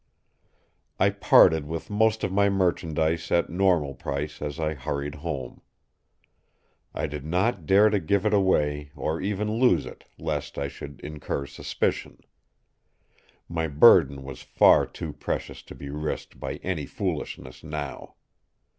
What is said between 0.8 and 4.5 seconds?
"I parted with most of my merchandise at normal price